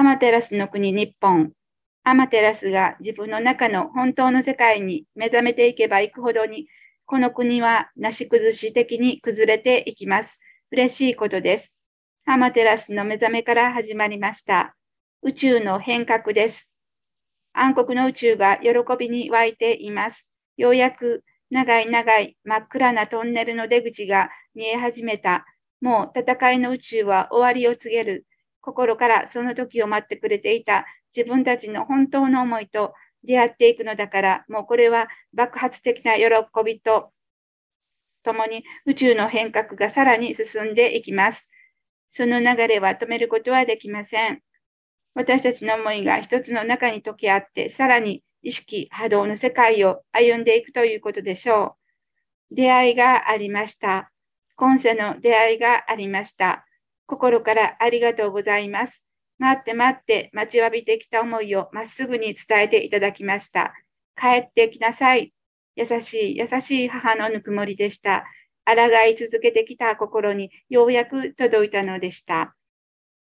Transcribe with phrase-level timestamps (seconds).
[0.00, 1.52] アマテラスの国日本。
[2.04, 6.68] アマテラスが自分の中の本当の世界に目覚めていけばいくほどに、
[7.04, 10.38] この国はなし崩し的に崩れていきます。
[10.70, 11.74] 嬉しいことです。
[12.24, 14.74] アマテラスの目覚めから始まりました。
[15.20, 16.70] 宇宙の変革です。
[17.52, 20.26] 暗黒の宇宙が喜びに湧いています。
[20.56, 25.44] ようやく長い長い真っ暗なトンネルの出口が見え始めた。
[25.82, 28.26] もう戦いの宇宙は終わりを告げる。
[28.60, 32.94] 心からその時を待ってくれていた自分たちの本当の思いと
[33.24, 36.26] 出会っていくのだから、もうこれは爆発的な喜
[36.64, 37.12] びと
[38.22, 41.46] ともに宇宙の変革がさらに進んでいきます。
[42.10, 44.42] その流れは止めることはできません。
[45.14, 51.76] 私たちの思いが一つの中に溶け合って、さらに意識、波動の世界を歩んでいくということでしょ
[52.50, 52.54] う。
[52.54, 54.12] 出会いがありました。
[54.56, 56.66] 今世の出会いがありました。
[57.10, 59.02] 心からありがとうございます。
[59.38, 63.74] 待って待って待ちわびてきた思いをまっすぐに伝えていただきました。
[64.16, 65.34] 帰ってきなさい。
[65.74, 68.24] 優しい、優しい母のぬくもりでした。
[68.64, 68.74] 抗
[69.08, 72.54] い続けてきた心にようやく届いたのでした。